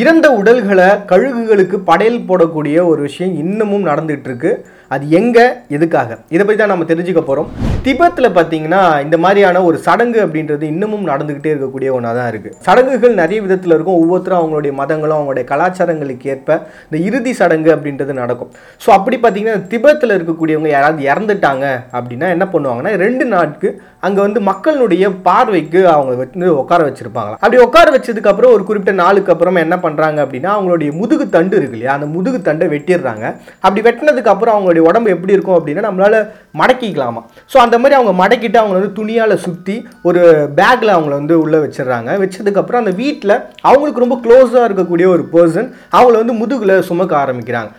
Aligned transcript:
இறந்த 0.00 0.26
உடல்களை 0.32 0.86
கழுகுகளுக்கு 1.10 1.76
படையல் 1.88 2.26
போடக்கூடிய 2.28 2.76
ஒரு 2.90 3.00
விஷயம் 3.02 3.34
இன்னமும் 3.36 3.86
நடந்துகிட்ருக்கு 3.86 4.28
இருக்கு. 4.28 4.52
அது 4.94 5.04
எங்கே 5.18 5.44
எதுக்காக? 5.76 6.10
இதை 6.34 6.42
பற்றி 6.44 6.58
தான் 6.62 6.72
நம்ம 6.74 6.86
தெரிஞ்சுக்க 6.90 7.22
போகிறோம் 7.28 7.50
திபெத்தில் 7.86 8.28
பார்த்தீங்கன்னா 8.36 8.80
இந்த 9.04 9.16
மாதிரியான 9.24 9.62
ஒரு 9.68 9.76
சடங்கு 9.86 10.18
அப்படின்றது 10.24 10.64
இன்னமும் 10.72 11.06
நடந்துக்கிட்டே 11.10 11.52
இருக்கக்கூடிய 11.54 11.88
ஒன்றா 11.96 12.10
தான் 12.18 12.28
இருக்குது 12.32 12.56
சடங்குகள் 12.66 13.14
நிறைய 13.22 13.38
விதத்தில் 13.44 13.74
இருக்கும். 13.76 14.00
ஒவ்வொருத்தரும் 14.02 14.40
அவங்களுடைய 14.40 14.72
மதங்களும் 14.80 15.16
அவங்களுடைய 15.18 15.44
கலாச்சாரங்களுக்கு 15.52 16.28
ஏற்ப 16.34 16.50
இந்த 16.88 16.98
இறுதி 17.08 17.32
சடங்கு 17.40 17.70
அப்படின்றது 17.76 18.14
நடக்கும். 18.22 18.50
ஸோ 18.84 18.90
அப்படி 18.98 19.18
பார்த்தீங்கன்னா 19.24 19.56
திபெத்தில் 19.72 20.16
இருக்கக்கூடியவங்க 20.18 20.70
யாராவது 20.76 21.08
இறந்துட்டாங்க 21.12 21.64
அப்படின்னா 21.96 22.28
என்ன 22.36 22.46
பண்ணுவாங்கன்னா 22.54 22.92
ரெண்டு 23.04 23.26
நாட்கு 23.34 23.70
அங்கே 24.06 24.20
வந்து 24.26 24.40
மக்களுடைய 24.50 25.04
பார்வைக்கு 25.26 25.80
அவங்க 25.94 26.12
வந்து 26.20 26.46
உட்கார 26.62 26.80
வச்சுருப்பாங்க 26.86 27.34
அப்படி 27.42 27.58
உட்கார 27.66 27.90
வச்சதுக்கு 27.96 28.30
அப்புறம் 28.30 28.54
ஒரு 28.56 28.62
குறிப்பிட்ட 28.68 28.94
நாளுக்கு 29.02 29.32
அப்புறம் 29.34 29.60
என்ன 29.64 29.76
பண்ணுறாங்க 29.84 30.18
அப்படின்னா 30.24 30.50
அவங்களுடைய 30.56 30.90
முதுகு 31.00 31.24
தண்டு 31.36 31.54
இருக்கு 31.58 31.76
இல்லையா? 31.76 31.92
அந்த 31.98 32.06
முதுகு 32.14 32.38
தண்டை 32.48 32.66
வெட்டிடுறாங்க. 32.72 33.24
அப்படி 33.66 33.82
வெட்டினதுக்கு 33.88 34.32
அப்புறம் 34.32 34.54
அவங்களுடைய 34.54 34.81
உடம்பு 34.88 35.14
எப்படி 35.16 35.34
இருக்கும் 35.36 35.58
அப்படின்னா 35.58 35.84
நம்மளால 35.86 36.16
மடக்கிக்கலாமா? 36.60 37.20
ஸோ 37.52 37.56
அந்த 37.64 37.76
மாதிரி 37.82 37.96
அவங்க 37.98 38.12
மடக்கிட்டு 38.22 38.60
அவங்க 38.62 38.74
வந்து 38.78 38.96
துணியால் 38.98 39.36
சுற்றி 39.46 39.76
ஒரு 40.08 40.22
பேக்கில் 40.58 40.94
அவங்கள 40.96 41.14
வந்து 41.20 41.36
உள்ளே 41.44 41.60
வச்சிடுறாங்க. 41.64 42.10
வச்சதுக்கப்புறம் 42.22 42.82
அந்த 42.82 42.94
வீட்டில் 43.02 43.36
அவங்களுக்கு 43.70 44.04
ரொம்ப 44.04 44.18
க்ளோஸாக 44.26 44.66
இருக்கக்கூடிய 44.68 45.08
ஒரு 45.14 45.24
பர்சன் 45.34 45.70
அவங்கள 45.96 46.16
வந்து 46.22 46.36
முதுகில் 46.42 46.74
சுமக்க 46.90 47.14
ஆரம்பிக்கிறாங்க. 47.22 47.70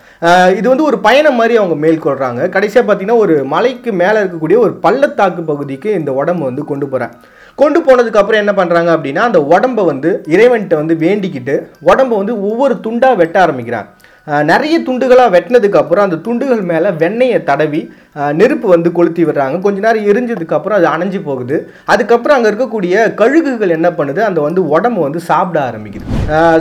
இது 0.60 0.68
வந்து 0.72 0.88
ஒரு 0.90 0.98
பயணம் 1.06 1.40
மாதிரி 1.40 1.54
அவங்க 1.62 1.76
மேற்கொள்கிறாங்க 1.86 2.42
கடைசியாக 2.56 2.84
பார்த்தீங்கன்னா 2.88 3.22
ஒரு 3.24 3.36
மலைக்கு 3.54 3.92
மேலே 4.02 4.18
இருக்கக்கூடிய 4.22 4.58
ஒரு 4.66 4.74
பள்ளத்தாக்கு 4.86 5.42
பகுதிக்கு 5.52 5.90
இந்த 6.00 6.12
உடம்பு 6.22 6.44
வந்து 6.50 6.64
கொண்டு 6.72 6.88
போகிறேன் 6.92 7.14
கொண்டு 7.62 7.80
போனதுக்கப்புறம் 7.88 8.42
என்ன 8.44 8.52
பண்ணுறாங்க 8.60 8.90
அப்படின்னா 8.96 9.24
அந்த 9.30 9.40
உடம்பை 9.56 9.84
வந்து 9.90 10.10
இறைவன்கிட்ட 10.36 10.76
வந்து 10.80 10.96
வேண்டிக்கிட்டு 11.04 11.56
உடம்பை 11.90 12.16
வந்து 12.22 12.36
ஒவ்வொரு 12.48 12.76
துண்டாக 12.86 13.20
வெட்ட 13.22 13.38
ஆரம்பிக்கிறாங்க. 13.46 13.90
நிறைய 14.50 14.76
துண்டுகளாக 14.88 15.32
வெட்டினதுக்கப்புறம் 15.36 16.06
அந்த 16.08 16.18
துண்டுகள் 16.26 16.62
மேலே 16.72 16.90
வெண்ணெயை 17.04 17.40
தடவி 17.50 17.82
நெருப்பு 18.40 18.68
வந்து 18.74 18.90
கொளுத்தி 18.98 19.22
விடுறாங்க. 19.28 19.56
கொஞ்ச 19.64 19.78
நேரம் 19.86 20.08
எரிஞ்சதுக்கப்புறம் 20.12 20.78
அது 20.80 20.88
அணைஞ்சு 20.92 21.20
போகுது. 21.28 21.56
அதுக்கப்புறம் 21.94 22.36
அங்கே 22.36 22.50
இருக்கக்கூடிய 22.52 23.06
கழுகுகள் 23.22 23.74
என்ன 23.78 23.88
பண்ணுது? 24.00 24.22
அந்த 24.28 24.40
வந்து 24.48 24.62
உடம்பு 24.76 25.00
வந்து 25.06 25.20
சாப்பிட 25.30 25.58
ஆரம்பிக்குது. 25.70 26.06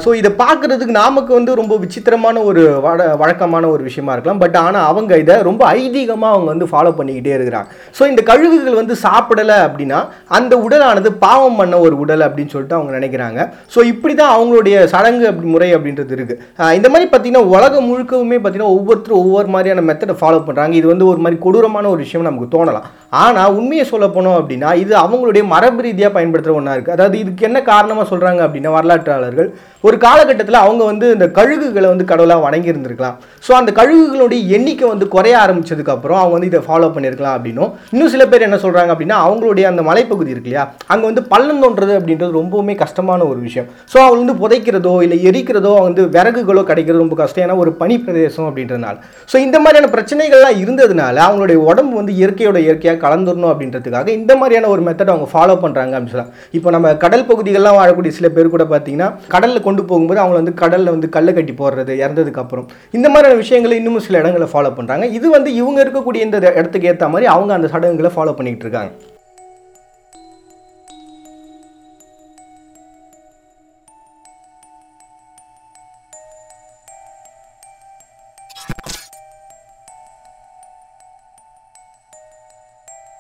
ஸோ 0.05 0.11
இதை 0.21 0.31
பார்க்குறதுக்கு 0.41 0.95
நமக்கு 1.01 1.33
வந்து 1.39 1.57
ரொம்ப 1.61 1.77
விசித்திரமான 1.83 2.45
ஒரு 2.51 2.63
வட 2.87 3.09
வழக்கமான 3.23 3.69
ஒரு 3.75 3.83
விஷயமா 3.89 4.15
இருக்கலாம். 4.15 4.41
பட் 4.45 4.57
ஆனால் 4.63 4.87
அவங்க 4.93 5.19
இதை 5.25 5.37
ரொம்ப 5.51 5.63
ஐதீகமாக 5.83 6.35
அவங்க 6.37 6.51
வந்து 6.55 6.69
ஃபாலோ 6.73 6.93
பண்ணிக்கிட்டே 7.01 7.35
இருக்கிறாங்க. 7.39 7.71
ஸோ 7.99 8.09
இந்த 8.13 8.25
கழுகுகள் 8.31 8.81
வந்து 8.81 8.97
சாப்பிடலை 9.05 9.59
அப்படின்னா 9.67 10.01
அந்த 10.41 10.53
உடலானது 10.65 11.13
பாவம் 11.27 11.61
பண்ண 11.61 11.83
ஒரு 11.87 11.95
உடல் 12.07 12.27
அப்படின்னு 12.29 12.55
சொல்லிட்டு 12.57 12.79
அவங்க 12.81 12.93
நினைக்கிறாங்க. 12.99 13.41
ஸோ 13.77 13.81
இப்படி 13.93 14.17
தான் 14.23 14.35
அவங்களுடைய 14.39 14.77
சடங்கு 14.95 15.31
அப்படி 15.33 15.51
முறை 15.57 15.71
அப்படின்றது 15.79 16.19
இருக்குது 16.19 16.73
இந்த 16.81 16.89
மாதிரி 16.95 17.09
பார்த்தீங்கன்னா 17.13 17.47
உலகம் 17.55 17.87
முழுக்கவுமே 17.91 18.37
பார்த்தீங்கன்னா 18.37 18.75
ஒவ்வொருத்தரும் 18.77 19.21
ஒவ்வொரு 19.23 19.49
மாதிரியான 19.55 19.85
மெத்தடை 19.89 20.15
ஃபாலோ 20.21 20.41
பண்ணுறாங்க 20.47 20.75
இது 20.81 20.87
வந்து 20.93 21.07
ஒரு 21.13 21.21
மாதிரி 21.25 21.39
கொடூரமான 21.45 21.89
ஒரு 21.95 22.01
விஷயம் 22.05 22.27
நமக்கு 22.29 22.53
தோணலாம். 22.55 22.87
ஆனால் 23.23 23.55
உண்மையை 23.59 23.85
சொல்ல 23.91 24.07
போனோம் 24.15 24.37
அப்படின்னா 24.41 24.69
இது 24.83 24.93
அவங்களுடைய 25.03 25.43
மரபு 25.53 25.83
ரீதியாக 25.87 26.13
பயன்படுத்துகிற 26.17 26.59
ஒன்றா 26.59 26.75
இருக்குது 26.77 26.97
அதாவது 26.97 27.17
இதுக்கு 27.23 27.47
என்ன 27.49 27.59
காரணமாக 27.71 28.07
சொல்கிறாங்க 28.13 28.41
அப்படின்னா 28.47 28.71
வரலாற்றாளர்கள் 28.77 29.49
ஒரு 29.89 29.97
காலகட்டத்தில் 30.05 30.59
அவங்க 30.63 30.83
வந்து 30.91 31.07
இந்த 31.17 31.27
கழுகுகளை 31.39 31.89
வந்து 31.93 32.07
கடவுளாக 32.13 32.45
வணங்கி 32.47 32.73
இருந்திருக்கலாம் 32.73 33.17
ஸோ 33.47 33.53
அந்த 33.59 33.71
கழுகுகளுடைய 33.81 34.41
எண்ணிக்கை 34.59 34.87
வந்து 34.93 35.09
குறைய 35.17 35.37
ஆரம்பித்ததுக்கப்புறம் 35.45 36.21
அவங்க 36.21 36.35
வந்து 36.37 36.51
இதை 36.53 36.61
ஃபாலோ 36.69 36.89
பண்ணியிருக்கலாம் 36.97 37.37
அப்படின்னும். 37.39 37.71
இன்னும் 37.95 38.13
சில 38.15 38.27
பேர் 38.33 38.47
என்ன 38.49 38.61
சொல்கிறாங்க 38.65 38.93
அப்படின்னா 38.95 39.19
அவங்களுடைய 39.27 39.67
அந்த 39.73 39.85
மலைப்பகுதி 39.91 40.35
இருக்கு 40.35 40.51
இல்லையா 40.51 40.67
அங்கே 40.93 41.07
வந்து 41.11 41.25
பள்ளம் 41.35 41.63
தோன்றது 41.65 41.95
அப்படின்றது 41.99 42.39
ரொம்பவுமே 42.41 42.77
கஷ்டமான 42.85 43.21
ஒரு 43.33 43.41
விஷயம். 43.49 43.69
ஸோ 43.93 43.99
அவங்க 44.07 44.23
வந்து 44.23 44.39
புதைக்கிறதோ 44.45 44.95
இல்லை 45.07 45.21
எரிக்கிறதோ 45.31 45.75
வந்து 45.89 46.05
விறகுகளோ 46.17 46.65
கிடைக்கிறது 46.73 47.05
ரொம்ப 47.05 47.17
கஷ்டம். 47.23 47.41
ஏன்னா 47.45 47.57
ஒரு 47.63 47.73
பனி 47.81 47.97
பிரதேசம் 48.05 48.47
அப்படின்றதுனால. 48.49 48.97
ஸோ 49.33 49.37
இந்த 49.47 49.57
மாதிரியான 49.65 49.91
பிரச்சனைகள்லாம் 49.95 50.59
இருந்ததுனால 50.63 51.17
அவங்களுடைய 51.27 51.59
உடம்பு 51.71 51.95
வந்து 52.01 52.15
இயற்கையோட 52.21 52.59
இயற்கையாக 52.67 53.01
கலந்துடணும் 53.05 53.53
அப்படின்றதுக்காக 53.53 54.11
இந்த 54.21 54.33
மாதிரியான 54.41 54.71
ஒரு 54.75 54.85
மெத்தட் 54.89 55.13
அவங்க 55.15 55.29
ஃபாலோ 55.35 55.57
பண்ணுறாங்க 55.65 55.95
அப்படின்னு 55.97 56.15
சொல்லலாம். 56.15 56.35
இப்போ 56.59 56.71
நம்ம 56.77 56.95
கடல் 57.05 57.29
பகுதிகள்லாம் 57.31 57.79
வாழக்கூடிய 57.81 58.15
சில 58.19 58.29
பேர் 58.37 58.53
கூட 58.57 58.67
பார்த்தீங்கன்னா 58.75 59.11
கடலில் 59.37 59.67
கொண்டு 59.69 59.85
போகும்போது 59.93 60.23
அவங்க 60.25 60.39
வந்து 60.41 60.55
கடலில் 60.65 60.95
வந்து 60.95 61.11
கல்லை 61.19 61.35
கட்டி 61.39 61.55
போடுறது 61.63 61.95
இறந்ததுக்கு 62.05 62.43
அப்புறம். 62.45 62.69
இந்த 62.99 63.07
மாதிரியான 63.15 63.41
விஷயங்களை 63.45 63.79
இன்னும் 63.83 64.05
சில 64.09 64.21
இடங்களில் 64.23 64.53
ஃபாலோ 64.55 64.73
பண்ணுறாங்க 64.81 65.07
இது 65.21 65.27
வந்து 65.37 65.53
இவங்க 65.61 65.81
இருக்கக்கூடிய 65.87 66.29
இந்த 66.29 66.39
இடத்துக்கு 66.59 66.91
ஏற்ற 66.93 67.09
மாதிரி 67.15 67.29
அவங்க 67.37 67.53
அந்த 67.59 67.71
சடங்குகளை 67.75 68.13
ஃபாலோ 68.17 68.35
பண்ணிகிட்டு 68.41 68.67
இருக்காங்க. 68.67 68.93